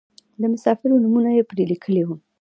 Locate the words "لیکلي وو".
1.71-2.15